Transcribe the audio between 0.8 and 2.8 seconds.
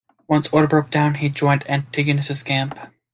down he joined Antigonus' camp.